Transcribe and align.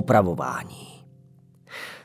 popravování. 0.00 1.04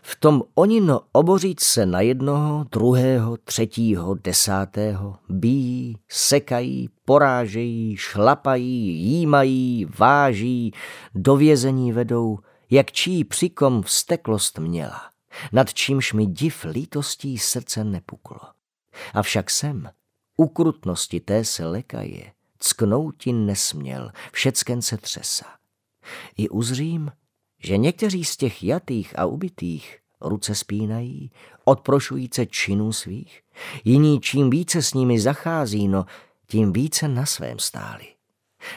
V 0.01 0.15
tom 0.15 0.43
onino 0.55 1.01
obořít 1.11 1.59
se 1.59 1.85
na 1.85 2.01
jednoho, 2.01 2.65
druhého, 2.71 3.37
třetího, 3.37 4.15
desátého, 4.15 5.17
bíjí, 5.29 5.97
sekají, 6.09 6.89
porážejí, 7.05 7.97
šlapají, 7.97 8.95
jímají, 8.95 9.87
váží, 9.99 10.73
do 11.13 11.35
vězení 11.35 11.91
vedou, 11.91 12.39
jak 12.69 12.91
čí 12.91 13.23
přikom 13.23 13.83
vsteklost 13.83 14.59
měla, 14.59 15.01
nad 15.51 15.73
čímž 15.73 16.13
mi 16.13 16.25
div 16.25 16.65
lítostí 16.69 17.37
srdce 17.37 17.83
nepuklo. 17.83 18.39
Avšak 19.13 19.49
jsem, 19.49 19.89
ukrutnosti 20.37 21.19
té 21.19 21.43
se 21.45 21.65
lekaje, 21.65 22.31
cknouti 22.59 23.33
nesměl, 23.33 24.11
všecken 24.31 24.81
se 24.81 24.97
třesa. 24.97 25.45
I 26.37 26.49
uzřím, 26.49 27.11
že 27.65 27.77
někteří 27.77 28.25
z 28.25 28.37
těch 28.37 28.63
jatých 28.63 29.19
a 29.19 29.25
ubitých 29.25 29.97
ruce 30.21 30.55
spínají, 30.55 31.31
odprošujíce 31.63 32.45
činů 32.45 32.91
svých, 32.91 33.41
jiní 33.83 34.19
čím 34.19 34.49
více 34.49 34.81
s 34.81 34.93
nimi 34.93 35.19
zachází, 35.19 35.87
no 35.87 36.05
tím 36.47 36.73
více 36.73 37.07
na 37.07 37.25
svém 37.25 37.59
stáli. 37.59 38.05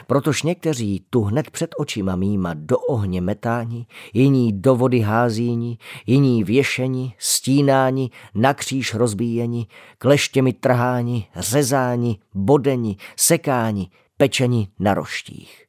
Protož 0.07 0.43
někteří 0.43 1.05
tu 1.09 1.21
hned 1.21 1.51
před 1.51 1.75
očima 1.77 2.15
mýma 2.15 2.53
do 2.53 2.79
ohně 2.79 3.21
metáni, 3.21 3.85
jiní 4.13 4.61
do 4.61 4.75
vody 4.75 4.99
házíni, 4.99 5.77
jiní 6.05 6.43
věšeni, 6.43 7.13
stínáni, 7.17 8.09
na 8.35 8.53
kříž 8.53 8.93
rozbíjeni, 8.93 9.67
kleštěmi 9.97 10.53
trháni, 10.53 11.27
řezáni, 11.35 12.19
bodeni, 12.33 12.97
sekáni, 13.15 13.89
pečeni 14.17 14.67
na 14.79 14.93
roštích. 14.93 15.65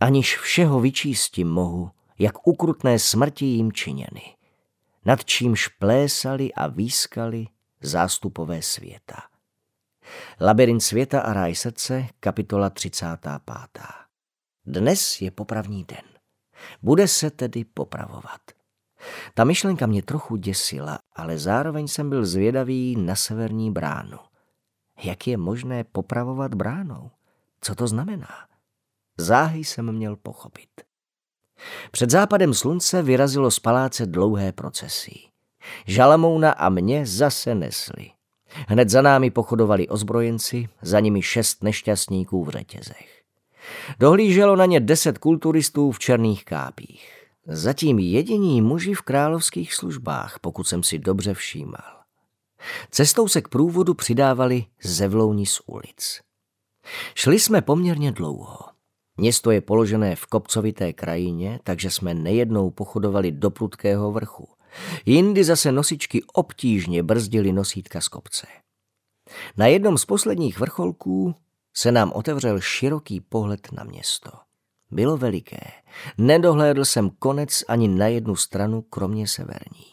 Aniž 0.00 0.38
všeho 0.38 0.80
vyčístím 0.80 1.48
mohu, 1.48 1.90
jak 2.18 2.46
ukrutné 2.46 2.98
smrti 2.98 3.44
jim 3.44 3.72
činěny, 3.72 4.36
nad 5.04 5.24
čímž 5.24 5.68
plésali 5.68 6.52
a 6.52 6.66
výskali 6.66 7.46
zástupové 7.80 8.62
světa. 8.62 9.22
Labirint 10.40 10.82
světa 10.82 11.20
a 11.20 11.32
ráj 11.32 11.54
srdce, 11.54 12.06
kapitola 12.20 12.70
35. 12.70 13.40
Dnes 14.66 15.20
je 15.20 15.30
popravní 15.30 15.84
den. 15.84 16.04
Bude 16.82 17.08
se 17.08 17.30
tedy 17.30 17.64
popravovat. 17.64 18.40
Ta 19.34 19.44
myšlenka 19.44 19.86
mě 19.86 20.02
trochu 20.02 20.36
děsila, 20.36 20.98
ale 21.12 21.38
zároveň 21.38 21.88
jsem 21.88 22.10
byl 22.10 22.26
zvědavý 22.26 22.96
na 22.96 23.16
severní 23.16 23.70
bránu. 23.70 24.18
Jak 25.02 25.26
je 25.26 25.36
možné 25.36 25.84
popravovat 25.84 26.54
bránou? 26.54 27.10
Co 27.60 27.74
to 27.74 27.86
znamená? 27.86 28.48
Záhy 29.18 29.64
jsem 29.64 29.92
měl 29.92 30.16
pochopit. 30.16 30.83
Před 31.90 32.10
západem 32.10 32.54
slunce 32.54 33.02
vyrazilo 33.02 33.50
z 33.50 33.58
paláce 33.58 34.06
dlouhé 34.06 34.52
procesí. 34.52 35.28
Žalamouna 35.86 36.50
a 36.50 36.68
mě 36.68 37.06
zase 37.06 37.54
nesli. 37.54 38.10
Hned 38.68 38.90
za 38.90 39.02
námi 39.02 39.30
pochodovali 39.30 39.88
ozbrojenci, 39.88 40.68
za 40.82 41.00
nimi 41.00 41.22
šest 41.22 41.62
nešťastníků 41.62 42.44
v 42.44 42.48
řetězech. 42.48 43.22
Dohlíželo 43.98 44.56
na 44.56 44.66
ně 44.66 44.80
deset 44.80 45.18
kulturistů 45.18 45.92
v 45.92 45.98
černých 45.98 46.44
kápích. 46.44 47.26
Zatím 47.46 47.98
jediní 47.98 48.62
muži 48.62 48.94
v 48.94 49.02
královských 49.02 49.74
službách, 49.74 50.38
pokud 50.40 50.68
jsem 50.68 50.82
si 50.82 50.98
dobře 50.98 51.34
všímal. 51.34 52.00
Cestou 52.90 53.28
se 53.28 53.42
k 53.42 53.48
průvodu 53.48 53.94
přidávali 53.94 54.64
zevlouni 54.82 55.46
z 55.46 55.60
ulic. 55.66 56.20
Šli 57.14 57.40
jsme 57.40 57.62
poměrně 57.62 58.12
dlouho. 58.12 58.73
Město 59.16 59.50
je 59.50 59.60
položené 59.60 60.16
v 60.16 60.26
kopcovité 60.26 60.92
krajině, 60.92 61.60
takže 61.64 61.90
jsme 61.90 62.14
nejednou 62.14 62.70
pochodovali 62.70 63.32
do 63.32 63.50
prudkého 63.50 64.12
vrchu. 64.12 64.48
Jindy 65.06 65.44
zase 65.44 65.72
nosičky 65.72 66.22
obtížně 66.32 67.02
brzdili 67.02 67.52
nosítka 67.52 68.00
z 68.00 68.08
kopce. 68.08 68.46
Na 69.56 69.66
jednom 69.66 69.98
z 69.98 70.04
posledních 70.04 70.60
vrcholků 70.60 71.34
se 71.74 71.92
nám 71.92 72.12
otevřel 72.12 72.60
široký 72.60 73.20
pohled 73.20 73.72
na 73.72 73.84
město. 73.84 74.30
Bylo 74.90 75.16
veliké. 75.16 75.60
Nedohlédl 76.18 76.84
jsem 76.84 77.10
konec 77.10 77.64
ani 77.68 77.88
na 77.88 78.06
jednu 78.06 78.36
stranu, 78.36 78.82
kromě 78.82 79.28
severní. 79.28 79.84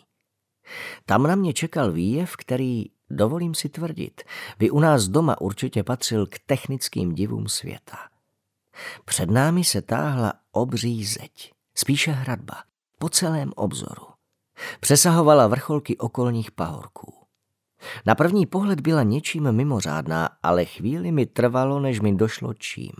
Tam 1.05 1.23
na 1.23 1.35
mě 1.35 1.53
čekal 1.53 1.91
výjev, 1.91 2.35
který, 2.35 2.85
dovolím 3.09 3.53
si 3.53 3.69
tvrdit, 3.69 4.21
by 4.59 4.69
u 4.69 4.79
nás 4.79 5.07
doma 5.07 5.41
určitě 5.41 5.83
patřil 5.83 6.27
k 6.27 6.39
technickým 6.45 7.11
divům 7.11 7.47
světa. 7.47 8.10
Před 9.05 9.29
námi 9.29 9.63
se 9.63 9.81
táhla 9.81 10.33
obří 10.51 11.05
zeď, 11.05 11.53
spíše 11.75 12.11
hradba, 12.11 12.63
po 12.99 13.09
celém 13.09 13.51
obzoru. 13.55 14.07
Přesahovala 14.79 15.47
vrcholky 15.47 15.97
okolních 15.97 16.51
pahorků. 16.51 17.13
Na 18.05 18.15
první 18.15 18.45
pohled 18.45 18.81
byla 18.81 19.03
něčím 19.03 19.51
mimořádná, 19.51 20.29
ale 20.43 20.65
chvíli 20.65 21.11
mi 21.11 21.25
trvalo, 21.25 21.79
než 21.79 21.99
mi 21.99 22.13
došlo 22.13 22.53
čím. 22.53 22.93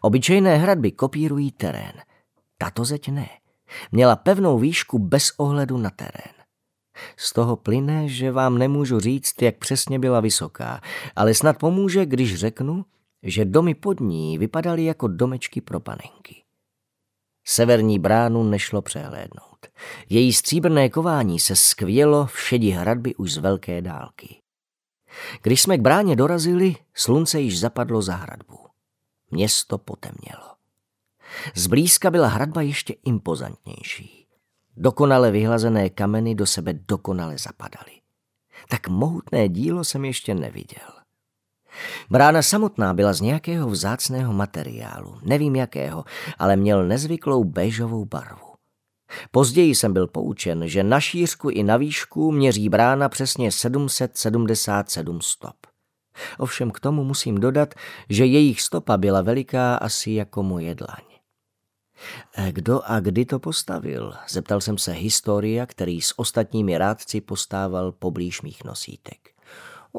Obyčejné 0.00 0.56
hradby 0.56 0.92
kopírují 0.92 1.52
terén. 1.52 1.92
Tato 2.58 2.84
zeď 2.84 3.08
ne. 3.08 3.28
Měla 3.92 4.16
pevnou 4.16 4.58
výšku 4.58 4.98
bez 4.98 5.32
ohledu 5.36 5.78
na 5.78 5.90
terén. 5.90 6.34
Z 7.16 7.32
toho 7.32 7.56
plyne, 7.56 8.08
že 8.08 8.32
vám 8.32 8.58
nemůžu 8.58 9.00
říct, 9.00 9.42
jak 9.42 9.58
přesně 9.58 9.98
byla 9.98 10.20
vysoká, 10.20 10.80
ale 11.16 11.34
snad 11.34 11.58
pomůže, 11.58 12.06
když 12.06 12.34
řeknu, 12.34 12.84
že 13.22 13.44
domy 13.44 13.74
pod 13.74 14.00
ní 14.00 14.38
vypadaly 14.38 14.84
jako 14.84 15.08
domečky 15.08 15.60
pro 15.60 15.80
panenky. 15.80 16.42
Severní 17.44 17.98
bránu 17.98 18.42
nešlo 18.42 18.82
přehlédnout. 18.82 19.66
Její 20.08 20.32
stříbrné 20.32 20.88
kování 20.88 21.40
se 21.40 21.56
skvělo 21.56 22.26
v 22.26 22.40
šedi 22.40 22.70
hradby 22.70 23.14
už 23.14 23.32
z 23.32 23.38
velké 23.38 23.82
dálky. 23.82 24.36
Když 25.42 25.62
jsme 25.62 25.78
k 25.78 25.80
bráně 25.80 26.16
dorazili, 26.16 26.76
slunce 26.94 27.40
již 27.40 27.60
zapadlo 27.60 28.02
za 28.02 28.14
hradbu. 28.14 28.58
Město 29.30 29.78
potemnělo. 29.78 30.54
Zblízka 31.54 32.10
byla 32.10 32.28
hradba 32.28 32.62
ještě 32.62 32.94
impozantnější. 33.04 34.26
Dokonale 34.76 35.30
vyhlazené 35.30 35.90
kameny 35.90 36.34
do 36.34 36.46
sebe 36.46 36.72
dokonale 36.72 37.38
zapadaly. 37.38 38.00
Tak 38.68 38.88
mohutné 38.88 39.48
dílo 39.48 39.84
jsem 39.84 40.04
ještě 40.04 40.34
neviděl. 40.34 40.97
Brána 42.10 42.42
samotná 42.42 42.94
byla 42.94 43.12
z 43.12 43.20
nějakého 43.20 43.68
vzácného 43.68 44.32
materiálu, 44.32 45.18
nevím 45.22 45.56
jakého, 45.56 46.04
ale 46.38 46.56
měl 46.56 46.88
nezvyklou 46.88 47.44
béžovou 47.44 48.04
barvu. 48.04 48.48
Později 49.30 49.74
jsem 49.74 49.92
byl 49.92 50.06
poučen, 50.06 50.68
že 50.68 50.82
na 50.82 51.00
šířku 51.00 51.50
i 51.50 51.62
na 51.62 51.76
výšku 51.76 52.32
měří 52.32 52.68
brána 52.68 53.08
přesně 53.08 53.52
777 53.52 55.20
stop. 55.20 55.56
Ovšem 56.38 56.70
k 56.70 56.80
tomu 56.80 57.04
musím 57.04 57.38
dodat, 57.40 57.74
že 58.08 58.26
jejich 58.26 58.62
stopa 58.62 58.96
byla 58.96 59.22
veliká 59.22 59.76
asi 59.76 60.10
jako 60.10 60.42
moje 60.42 60.74
dlaň. 60.74 61.04
E, 62.36 62.52
kdo 62.52 62.80
a 62.84 63.00
kdy 63.00 63.24
to 63.24 63.38
postavil? 63.38 64.14
Zeptal 64.28 64.60
jsem 64.60 64.78
se 64.78 64.92
historia, 64.92 65.66
který 65.66 66.00
s 66.00 66.18
ostatními 66.18 66.78
rádci 66.78 67.20
postával 67.20 67.92
poblíž 67.92 68.42
mých 68.42 68.64
nosítek. 68.64 69.37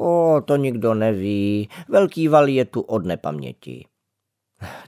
O, 0.02 0.40
to 0.40 0.56
nikdo 0.56 0.94
neví, 0.94 1.68
velký 1.88 2.28
val 2.28 2.48
je 2.48 2.64
tu 2.64 2.80
od 2.80 3.04
nepaměti. 3.04 3.86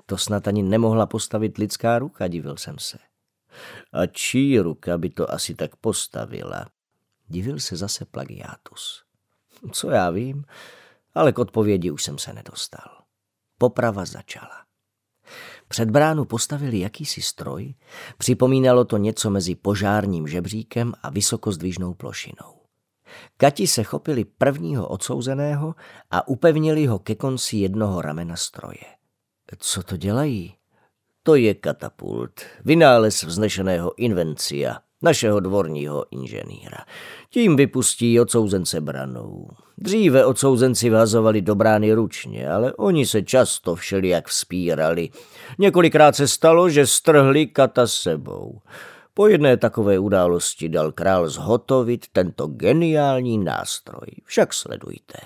To 0.07 0.19
snad 0.19 0.49
ani 0.49 0.63
nemohla 0.63 1.07
postavit 1.07 1.59
lidská 1.59 1.99
ruka, 1.99 2.29
divil 2.29 2.57
jsem 2.57 2.79
se. 2.79 2.99
A 3.93 4.07
čí 4.07 4.59
ruka 4.59 4.99
by 4.99 5.11
to 5.11 5.33
asi 5.33 5.55
tak 5.55 5.77
postavila? 5.77 6.67
Divil 7.29 7.61
se 7.61 7.77
zase 7.77 8.05
plagiátus. 8.05 9.05
Co 9.73 9.91
já 9.91 10.11
vím, 10.11 10.45
ale 11.15 11.33
k 11.33 11.39
odpovědi 11.39 11.91
už 11.91 12.03
jsem 12.03 12.19
se 12.19 12.33
nedostal. 12.33 13.03
Poprava 13.59 14.05
začala. 14.05 14.65
Před 15.69 15.91
bránu 15.91 16.25
postavili 16.25 16.81
jakýsi 16.81 17.23
stroj, 17.23 17.75
připomínalo 18.19 18.85
to 18.85 18.97
něco 18.97 19.31
mezi 19.31 19.55
požárním 19.55 20.29
žebříkem 20.29 20.93
a 21.03 21.11
vysokozdvižnou 21.11 21.95
plošinou. 21.95 22.62
Kati 23.37 23.67
se 23.67 23.83
chopili 23.83 24.25
prvního 24.25 24.89
odsouzeného 24.89 25.75
a 26.11 26.29
upevnili 26.29 26.87
ho 26.87 26.99
ke 26.99 27.15
konci 27.15 27.57
jednoho 27.57 28.03
ramena 28.03 28.37
stroje. 28.37 28.85
Co 29.59 29.83
to 29.83 29.97
dělají? 29.97 30.55
To 31.23 31.35
je 31.35 31.55
katapult, 31.55 32.41
vynález 32.65 33.23
vznešeného 33.23 33.95
invencia, 33.97 34.79
našeho 35.03 35.41
dvorního 35.41 36.05
inženýra. 36.11 36.79
Tím 37.31 37.57
vypustí 37.57 38.21
odsouzence 38.21 38.81
branou. 38.81 39.49
Dříve 39.79 40.25
odsouzenci 40.27 40.91
vázovali 40.91 41.43
do 41.43 41.55
brány 41.55 41.93
ručně, 41.93 42.51
ale 42.51 42.75
oni 42.75 43.07
se 43.07 43.23
často 43.23 43.75
všelijak 43.75 44.29
vzpírali. 44.29 45.09
Několikrát 45.59 46.17
se 46.17 46.29
stalo, 46.29 46.69
že 46.69 46.87
strhli 46.87 47.47
kata 47.47 47.87
sebou. 47.87 48.61
Po 49.15 49.27
jedné 49.27 49.57
takové 49.57 49.99
události 49.99 50.69
dal 50.69 50.93
král 50.93 51.29
zhotovit 51.29 52.09
tento 52.09 52.47
geniální 52.47 53.39
nástroj. 53.39 54.07
Však 54.25 54.55
sledujte. 54.55 55.19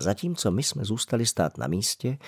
Zatímco 0.00 0.50
my 0.50 0.62
jsme 0.62 0.84
zůstali 0.84 1.26
stát 1.26 1.58
na 1.58 1.66
místě, 1.66 2.18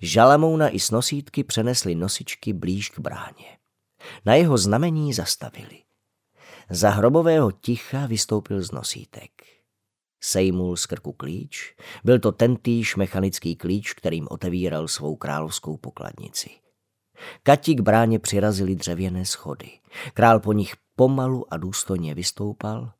Žalamouna 0.00 0.68
i 0.68 0.78
snosítky 0.78 1.44
přenesli 1.44 1.94
nosičky 1.94 2.52
blíž 2.52 2.90
k 2.90 2.98
bráně. 2.98 3.58
Na 4.24 4.34
jeho 4.34 4.58
znamení 4.58 5.12
zastavili. 5.12 5.82
Za 6.70 6.90
hrobového 6.90 7.52
ticha 7.52 8.06
vystoupil 8.06 8.62
z 8.62 8.72
nosítek. 8.72 9.30
Sejmul 10.20 10.76
z 10.76 10.86
krku 10.86 11.12
klíč. 11.12 11.74
Byl 12.04 12.18
to 12.18 12.32
tentýž 12.32 12.96
mechanický 12.96 13.56
klíč, 13.56 13.92
kterým 13.92 14.26
otevíral 14.30 14.88
svou 14.88 15.16
královskou 15.16 15.76
pokladnici. 15.76 16.50
Kati 17.42 17.74
k 17.74 17.80
bráně 17.80 18.18
přirazili 18.18 18.76
dřevěné 18.76 19.24
schody. 19.24 19.70
Král 20.14 20.40
po 20.40 20.52
nich 20.52 20.74
pomalu 20.96 21.54
a 21.54 21.56
důstojně 21.56 22.14
vystoupal 22.14 22.92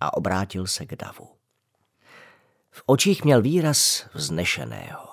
a 0.00 0.16
obrátil 0.16 0.66
se 0.66 0.86
k 0.86 0.96
davu. 0.96 1.28
V 2.70 2.82
očích 2.86 3.24
měl 3.24 3.42
výraz 3.42 4.06
vznešeného. 4.14 5.08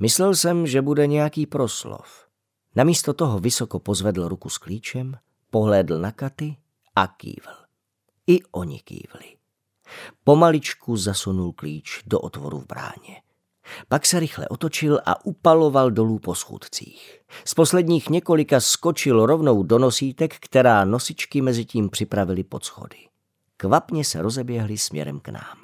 Myslel 0.00 0.34
jsem, 0.34 0.66
že 0.66 0.82
bude 0.82 1.06
nějaký 1.06 1.46
proslov. 1.46 2.26
Namísto 2.76 3.12
toho 3.12 3.38
vysoko 3.38 3.78
pozvedl 3.78 4.28
ruku 4.28 4.48
s 4.48 4.58
klíčem, 4.58 5.18
pohlédl 5.50 5.98
na 5.98 6.12
Katy 6.12 6.56
a 6.96 7.06
kývl. 7.06 7.52
I 8.26 8.42
oni 8.42 8.78
kývli. 8.78 9.36
Pomaličku 10.24 10.96
zasunul 10.96 11.52
klíč 11.52 12.02
do 12.06 12.20
otvoru 12.20 12.58
v 12.58 12.66
bráně. 12.66 13.22
Pak 13.88 14.06
se 14.06 14.20
rychle 14.20 14.48
otočil 14.48 15.00
a 15.06 15.26
upaloval 15.26 15.90
dolů 15.90 16.18
po 16.18 16.34
schůdcích. 16.34 17.20
Z 17.44 17.54
posledních 17.54 18.10
několika 18.10 18.60
skočil 18.60 19.26
rovnou 19.26 19.62
do 19.62 19.78
nosítek, 19.78 20.36
která 20.40 20.84
nosičky 20.84 21.42
mezi 21.42 21.64
tím 21.64 21.90
připravili 21.90 22.44
pod 22.44 22.64
schody. 22.64 22.96
Kvapně 23.56 24.04
se 24.04 24.22
rozeběhli 24.22 24.78
směrem 24.78 25.20
k 25.20 25.28
nám. 25.28 25.58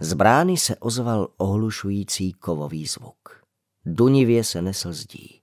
Z 0.00 0.12
brány 0.12 0.56
se 0.56 0.76
ozval 0.76 1.28
ohlušující 1.36 2.32
kovový 2.32 2.86
zvuk. 2.86 3.42
Dunivě 3.86 4.44
se 4.44 4.62
nesl 4.62 4.92
zdí. 4.92 5.40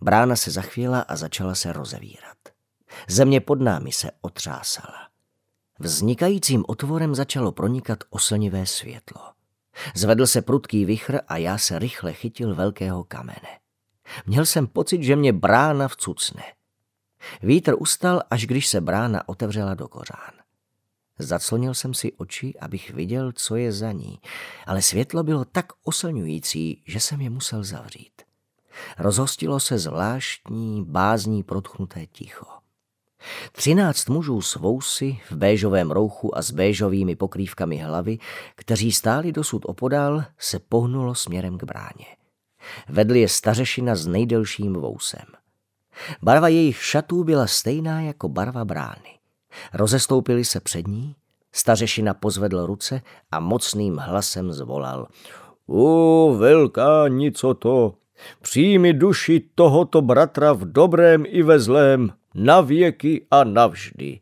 Brána 0.00 0.36
se 0.36 0.50
zachvěla 0.50 1.00
a 1.00 1.16
začala 1.16 1.54
se 1.54 1.72
rozevírat. 1.72 2.36
Země 3.08 3.40
pod 3.40 3.60
námi 3.60 3.92
se 3.92 4.10
otřásala. 4.20 5.08
Vznikajícím 5.78 6.64
otvorem 6.68 7.14
začalo 7.14 7.52
pronikat 7.52 7.98
oslnivé 8.10 8.66
světlo. 8.66 9.20
Zvedl 9.94 10.26
se 10.26 10.42
prudký 10.42 10.84
vichr 10.84 11.18
a 11.28 11.36
já 11.36 11.58
se 11.58 11.78
rychle 11.78 12.12
chytil 12.12 12.54
velkého 12.54 13.04
kamene. 13.04 13.58
Měl 14.26 14.46
jsem 14.46 14.66
pocit, 14.66 15.02
že 15.02 15.16
mě 15.16 15.32
brána 15.32 15.88
vcucne. 15.88 16.42
Vítr 17.42 17.74
ustal, 17.78 18.22
až 18.30 18.46
když 18.46 18.68
se 18.68 18.80
brána 18.80 19.28
otevřela 19.28 19.74
do 19.74 19.88
kořán. 19.88 20.30
Zaclonil 21.18 21.74
jsem 21.74 21.94
si 21.94 22.12
oči, 22.12 22.54
abych 22.60 22.90
viděl, 22.90 23.32
co 23.32 23.56
je 23.56 23.72
za 23.72 23.92
ní, 23.92 24.18
ale 24.66 24.82
světlo 24.82 25.22
bylo 25.22 25.44
tak 25.44 25.66
oslňující, 25.84 26.82
že 26.86 27.00
jsem 27.00 27.20
je 27.20 27.30
musel 27.30 27.64
zavřít. 27.64 28.22
Rozhostilo 28.98 29.60
se 29.60 29.78
zvláštní, 29.78 30.84
bázní 30.84 31.42
protchnuté 31.42 32.06
ticho. 32.06 32.59
Třináct 33.52 34.08
mužů 34.08 34.40
s 34.40 34.54
vousy 34.54 35.20
v 35.30 35.36
béžovém 35.36 35.90
rouchu 35.90 36.36
a 36.36 36.42
s 36.42 36.50
béžovými 36.50 37.16
pokrývkami 37.16 37.76
hlavy, 37.76 38.18
kteří 38.54 38.92
stáli 38.92 39.32
dosud 39.32 39.62
opodál, 39.64 40.24
se 40.38 40.58
pohnulo 40.58 41.14
směrem 41.14 41.58
k 41.58 41.64
bráně. 41.64 42.06
Vedli 42.88 43.20
je 43.20 43.28
stařešina 43.28 43.94
s 43.94 44.06
nejdelším 44.06 44.72
vousem. 44.72 45.24
Barva 46.22 46.48
jejich 46.48 46.82
šatů 46.82 47.24
byla 47.24 47.46
stejná 47.46 48.00
jako 48.00 48.28
barva 48.28 48.64
brány. 48.64 49.18
Rozestoupili 49.72 50.44
se 50.44 50.60
před 50.60 50.86
ní, 50.86 51.14
stařešina 51.52 52.14
pozvedl 52.14 52.66
ruce 52.66 53.02
a 53.30 53.40
mocným 53.40 53.96
hlasem 53.96 54.52
zvolal. 54.52 55.06
O, 55.66 56.34
velká 56.38 57.08
nicoto, 57.08 57.94
přijmi 58.42 58.92
duši 58.92 59.40
tohoto 59.54 60.02
bratra 60.02 60.52
v 60.52 60.64
dobrém 60.64 61.24
i 61.26 61.42
ve 61.42 61.60
zlém, 61.60 62.12
na 62.34 62.60
věky 62.60 63.26
a 63.30 63.44
navždy. 63.44 64.20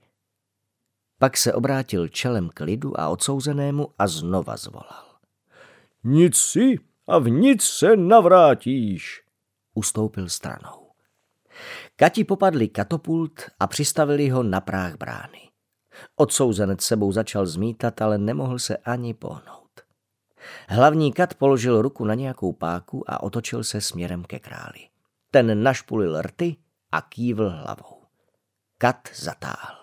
Pak 1.19 1.37
se 1.37 1.53
obrátil 1.53 2.09
čelem 2.09 2.50
k 2.55 2.61
lidu 2.61 3.00
a 3.00 3.09
odsouzenému 3.09 3.89
a 3.99 4.06
znova 4.06 4.56
zvolal. 4.56 5.05
Nic 6.05 6.37
si 6.37 6.77
a 7.06 7.19
v 7.19 7.29
nic 7.29 7.62
se 7.62 7.97
navrátíš. 7.97 9.23
Ustoupil 9.75 10.29
stranou. 10.29 10.91
Kati 11.97 12.25
popadli 12.25 12.69
katapult 12.69 13.41
a 13.61 13.67
přistavili 13.67 14.29
ho 14.29 14.43
na 14.43 14.61
práh 14.61 14.97
brány. 14.97 15.49
Odsouzenec 16.17 16.83
sebou 16.83 17.12
začal 17.12 17.47
zmítat, 17.47 18.03
ale 18.03 18.19
nemohl 18.19 18.59
se 18.59 18.77
ani 18.77 19.15
pohnout. 19.15 19.68
Hlavní 20.69 21.12
kat 21.12 21.35
položil 21.35 21.83
ruku 21.83 22.05
na 22.05 22.15
nějakou 22.15 22.53
páku 22.53 23.11
a 23.11 23.23
otočil 23.23 23.65
se 23.65 23.81
směrem 23.81 24.25
ke 24.25 24.39
králi. 24.39 24.89
Ten 25.31 25.62
našpulil 25.62 26.23
rty 26.23 26.56
a 26.93 27.00
kývl 27.00 27.50
hlavou. 27.50 28.03
Kat 28.79 29.09
zatáhl. 29.15 29.79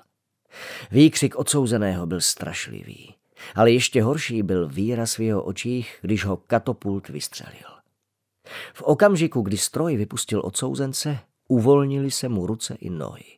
Výkřik 0.92 1.36
odsouzeného 1.36 2.06
byl 2.06 2.22
strašlivý, 2.22 3.16
ale 3.56 3.72
ještě 3.72 4.04
horší 4.04 4.44
byl 4.44 4.68
výraz 4.68 5.18
v 5.18 5.22
jeho 5.22 5.44
očích, 5.44 6.00
když 6.02 6.26
ho 6.26 6.38
katapult 6.38 7.10
vystřelil. 7.10 7.76
V 8.74 8.82
okamžiku, 8.82 9.42
kdy 9.42 9.58
stroj 9.58 9.98
vypustil 9.98 10.42
odsouzence, 10.46 11.20
uvolnili 11.48 12.12
se 12.12 12.30
mu 12.30 12.48
ruce 12.48 12.76
i 12.76 12.90
nohy. 12.90 13.38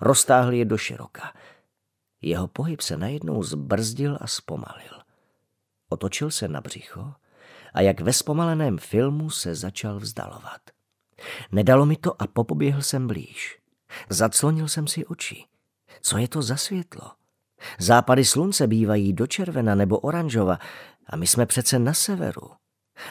Roztáhli 0.00 0.58
je 0.58 0.64
do 0.64 0.78
široka. 0.78 1.34
Jeho 2.22 2.48
pohyb 2.48 2.80
se 2.80 2.96
najednou 2.96 3.42
zbrzdil 3.42 4.18
a 4.20 4.26
zpomalil. 4.26 4.97
Otočil 5.88 6.30
se 6.30 6.48
na 6.48 6.60
břicho 6.60 7.14
a 7.74 7.80
jak 7.80 8.00
ve 8.00 8.12
zpomaleném 8.12 8.78
filmu 8.78 9.30
se 9.30 9.54
začal 9.54 9.98
vzdalovat. 9.98 10.60
Nedalo 11.52 11.86
mi 11.86 11.96
to 11.96 12.22
a 12.22 12.26
popoběhl 12.26 12.82
jsem 12.82 13.06
blíž. 13.06 13.58
Zaclonil 14.08 14.68
jsem 14.68 14.86
si 14.86 15.06
oči. 15.06 15.44
Co 16.02 16.18
je 16.18 16.28
to 16.28 16.42
za 16.42 16.56
světlo? 16.56 17.12
Západy 17.78 18.24
slunce 18.24 18.66
bývají 18.66 19.12
do 19.12 19.26
červena 19.26 19.74
nebo 19.74 19.98
oranžova 19.98 20.58
a 21.06 21.16
my 21.16 21.26
jsme 21.26 21.46
přece 21.46 21.78
na 21.78 21.94
severu. 21.94 22.50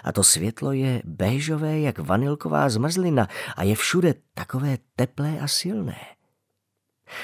A 0.03 0.11
to 0.11 0.23
světlo 0.23 0.71
je 0.71 1.01
béžové 1.05 1.79
jak 1.79 1.99
vanilková 1.99 2.69
zmrzlina 2.69 3.27
a 3.55 3.63
je 3.63 3.75
všude 3.75 4.13
takové 4.33 4.77
teplé 4.95 5.39
a 5.39 5.47
silné. 5.47 6.16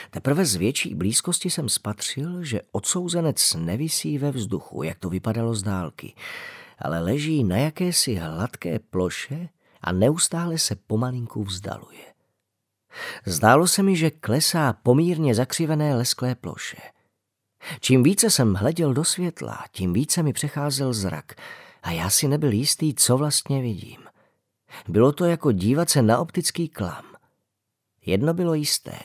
Teprve 0.09 0.45
z 0.45 0.55
větší 0.55 0.95
blízkosti 0.95 1.49
jsem 1.49 1.69
spatřil, 1.69 2.43
že 2.43 2.61
odsouzenec 2.71 3.53
nevisí 3.53 4.17
ve 4.17 4.31
vzduchu, 4.31 4.83
jak 4.83 4.99
to 4.99 5.09
vypadalo 5.09 5.55
z 5.55 5.63
dálky, 5.63 6.13
ale 6.79 6.99
leží 6.99 7.43
na 7.43 7.57
jakési 7.57 8.15
hladké 8.15 8.79
ploše 8.79 9.49
a 9.81 9.91
neustále 9.91 10.57
se 10.57 10.75
pomalinku 10.75 11.43
vzdaluje. 11.43 12.13
Zdálo 13.25 13.67
se 13.67 13.83
mi, 13.83 13.95
že 13.95 14.11
klesá 14.11 14.73
pomírně 14.73 15.35
zakřivené 15.35 15.95
lesklé 15.95 16.35
ploše. 16.35 16.77
Čím 17.79 18.03
více 18.03 18.29
jsem 18.29 18.53
hleděl 18.53 18.93
do 18.93 19.03
světla, 19.03 19.65
tím 19.71 19.93
více 19.93 20.23
mi 20.23 20.33
přecházel 20.33 20.93
zrak 20.93 21.35
a 21.83 21.91
já 21.91 22.09
si 22.09 22.27
nebyl 22.27 22.51
jistý, 22.51 22.93
co 22.93 23.17
vlastně 23.17 23.61
vidím. 23.61 24.01
Bylo 24.87 25.11
to 25.11 25.25
jako 25.25 25.51
dívat 25.51 25.89
se 25.89 26.01
na 26.01 26.19
optický 26.19 26.69
klam. 26.69 27.05
Jedno 28.05 28.33
bylo 28.33 28.53
jisté. 28.53 28.99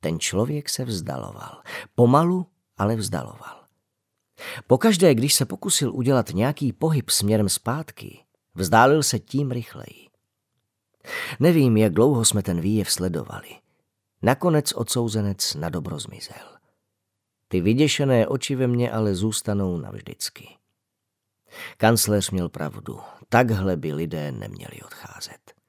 Ten 0.00 0.20
člověk 0.20 0.68
se 0.68 0.84
vzdaloval. 0.84 1.62
Pomalu, 1.94 2.46
ale 2.76 2.96
vzdaloval. 2.96 3.64
Pokaždé, 4.66 5.14
když 5.14 5.34
se 5.34 5.46
pokusil 5.46 5.94
udělat 5.94 6.30
nějaký 6.30 6.72
pohyb 6.72 7.10
směrem 7.10 7.48
zpátky, 7.48 8.24
vzdálil 8.54 9.02
se 9.02 9.18
tím 9.18 9.50
rychleji. 9.50 10.08
Nevím, 11.40 11.76
jak 11.76 11.92
dlouho 11.92 12.24
jsme 12.24 12.42
ten 12.42 12.60
výjev 12.60 12.90
sledovali. 12.90 13.48
Nakonec 14.22 14.72
odsouzenec 14.72 15.54
na 15.54 15.68
dobro 15.68 15.98
zmizel. 15.98 16.56
Ty 17.48 17.60
vyděšené 17.60 18.26
oči 18.26 18.54
ve 18.54 18.66
mně 18.66 18.92
ale 18.92 19.14
zůstanou 19.14 19.78
navždycky. 19.78 20.48
Kancléř 21.76 22.30
měl 22.30 22.48
pravdu. 22.48 23.00
Takhle 23.28 23.76
by 23.76 23.92
lidé 23.92 24.32
neměli 24.32 24.82
odcházet. 24.84 25.59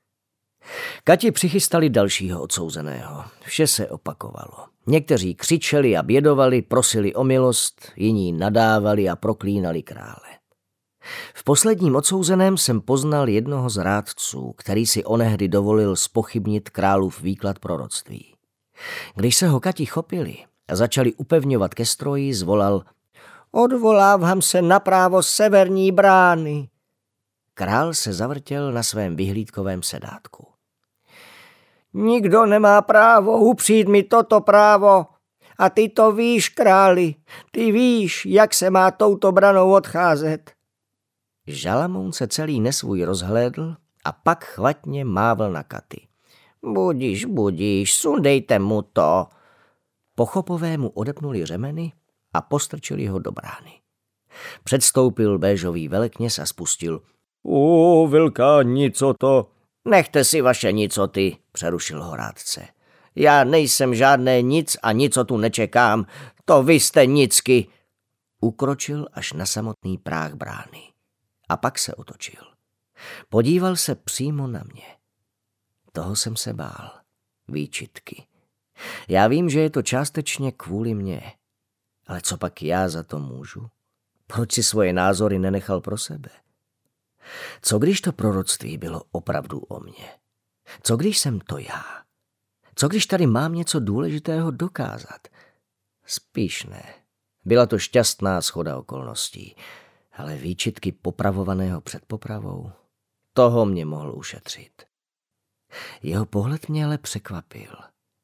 Kati 1.03 1.31
přichystali 1.31 1.89
dalšího 1.89 2.41
odsouzeného. 2.41 3.23
Vše 3.41 3.67
se 3.67 3.89
opakovalo. 3.89 4.65
Někteří 4.87 5.35
křičeli 5.35 5.97
a 5.97 6.03
bědovali, 6.03 6.61
prosili 6.61 7.15
o 7.15 7.23
milost, 7.23 7.91
jiní 7.95 8.33
nadávali 8.33 9.09
a 9.09 9.15
proklínali 9.15 9.83
krále. 9.83 10.31
V 11.33 11.43
posledním 11.43 11.95
odsouzeném 11.95 12.57
jsem 12.57 12.81
poznal 12.81 13.29
jednoho 13.29 13.69
z 13.69 13.77
rádců, 13.77 14.53
který 14.57 14.85
si 14.87 15.03
onehdy 15.03 15.47
dovolil 15.47 15.95
spochybnit 15.95 16.69
králův 16.69 17.21
výklad 17.21 17.59
proroctví. 17.59 18.33
Když 19.15 19.35
se 19.35 19.47
ho 19.47 19.59
Kati 19.59 19.85
chopili 19.85 20.37
a 20.67 20.75
začali 20.75 21.13
upevňovat 21.13 21.73
ke 21.73 21.85
stroji, 21.85 22.33
zvolal 22.33 22.83
Odvolávám 23.51 24.41
se 24.41 24.61
na 24.61 24.79
právo 24.79 25.23
severní 25.23 25.91
brány. 25.91 26.69
Král 27.53 27.93
se 27.93 28.13
zavrtěl 28.13 28.71
na 28.71 28.83
svém 28.83 29.15
vyhlídkovém 29.15 29.83
sedátku. 29.83 30.50
Nikdo 31.93 32.45
nemá 32.45 32.81
právo 32.81 33.37
upřít 33.37 33.87
mi 33.87 34.03
toto 34.03 34.41
právo. 34.41 35.05
A 35.57 35.69
ty 35.69 35.89
to 35.89 36.11
víš, 36.11 36.49
králi, 36.49 37.15
ty 37.51 37.71
víš, 37.71 38.25
jak 38.25 38.53
se 38.53 38.69
má 38.69 38.91
touto 38.91 39.31
branou 39.31 39.73
odcházet. 39.73 40.51
Žalamoun 41.47 42.11
se 42.11 42.27
celý 42.27 42.59
nesvůj 42.59 43.03
rozhlédl 43.03 43.75
a 44.05 44.11
pak 44.11 44.45
chvatně 44.45 45.05
mával 45.05 45.51
na 45.51 45.63
katy. 45.63 46.07
Budíš, 46.65 47.25
budíš, 47.25 47.93
sundejte 47.93 48.59
mu 48.59 48.81
to. 48.81 49.27
Pochopové 50.15 50.77
mu 50.77 50.89
odepnuli 50.89 51.45
řemeny 51.45 51.93
a 52.33 52.41
postrčili 52.41 53.07
ho 53.07 53.19
do 53.19 53.31
brány. 53.31 53.71
Předstoupil 54.63 55.39
béžový 55.39 55.87
velekněz 55.87 56.39
a 56.39 56.45
spustil. 56.45 57.01
U, 57.43 58.07
velká 58.07 58.63
nico 58.63 59.13
to. 59.13 59.49
Nechte 59.85 60.23
si 60.23 60.41
vaše 60.41 60.71
nicoty, 60.71 61.37
přerušil 61.51 62.03
ho 62.03 62.15
rádce. 62.15 62.67
Já 63.15 63.43
nejsem 63.43 63.95
žádné 63.95 64.41
nic 64.41 64.77
a 64.83 64.91
nico 64.91 65.23
tu 65.23 65.37
nečekám. 65.37 66.05
To 66.45 66.63
vy 66.63 66.73
jste 66.73 67.05
nicky. 67.05 67.67
Ukročil 68.41 69.07
až 69.13 69.33
na 69.33 69.45
samotný 69.45 69.97
práh 69.97 70.33
brány. 70.33 70.93
A 71.49 71.57
pak 71.57 71.79
se 71.79 71.95
otočil. 71.95 72.41
Podíval 73.29 73.75
se 73.75 73.95
přímo 73.95 74.47
na 74.47 74.63
mě. 74.73 74.85
Toho 75.91 76.15
jsem 76.15 76.35
se 76.35 76.53
bál. 76.53 76.91
Výčitky. 77.47 78.27
Já 79.07 79.27
vím, 79.27 79.49
že 79.49 79.59
je 79.59 79.69
to 79.69 79.81
částečně 79.81 80.51
kvůli 80.51 80.93
mně. 80.93 81.33
Ale 82.07 82.21
co 82.21 82.37
pak 82.37 82.63
já 82.63 82.89
za 82.89 83.03
to 83.03 83.19
můžu? 83.19 83.69
Proč 84.27 84.51
si 84.53 84.63
svoje 84.63 84.93
názory 84.93 85.39
nenechal 85.39 85.81
pro 85.81 85.97
sebe? 85.97 86.29
Co 87.61 87.79
když 87.79 88.01
to 88.01 88.13
proroctví 88.13 88.77
bylo 88.77 89.03
opravdu 89.11 89.59
o 89.59 89.79
mně? 89.79 90.09
Co 90.83 90.97
když 90.97 91.19
jsem 91.19 91.39
to 91.39 91.57
já? 91.57 91.83
Co 92.75 92.87
když 92.87 93.05
tady 93.05 93.27
mám 93.27 93.53
něco 93.53 93.79
důležitého 93.79 94.51
dokázat? 94.51 95.27
Spíš 96.05 96.63
ne. 96.63 96.93
Byla 97.45 97.65
to 97.65 97.79
šťastná 97.79 98.41
schoda 98.41 98.77
okolností, 98.77 99.55
ale 100.13 100.35
výčitky 100.35 100.91
popravovaného 100.91 101.81
před 101.81 102.05
popravou, 102.05 102.71
toho 103.33 103.65
mě 103.65 103.85
mohl 103.85 104.15
ušetřit. 104.17 104.83
Jeho 106.03 106.25
pohled 106.25 106.69
mě 106.69 106.85
ale 106.85 106.97
překvapil. 106.97 107.75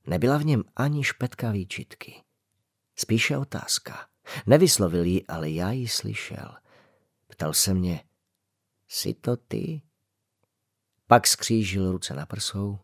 Nebyla 0.08 0.38
v 0.38 0.46
něm 0.46 0.63
ani 0.75 1.04
špetka 1.04 1.51
výčitky. 1.51 2.24
Spíše 2.96 3.38
otázka. 3.38 4.08
Nevyslovil 4.46 5.06
ji, 5.06 5.25
ale 5.25 5.50
já 5.50 5.72
ji 5.72 5.88
slyšel. 5.88 6.56
Ptal 7.27 7.54
se 7.54 7.74
mě, 7.74 8.04
jsi 8.88 9.13
to 9.13 9.38
ty? 9.38 9.82
Pak 11.08 11.27
skřížil 11.27 11.91
ruce 11.91 12.13
na 12.13 12.25
prsou, 12.25 12.79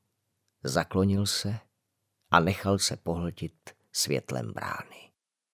zaklonil 0.63 1.25
se 1.25 1.59
a 2.31 2.39
nechal 2.39 2.79
se 2.79 2.97
pohltit 2.97 3.75
světlem 3.91 4.53
brány. 4.53 5.12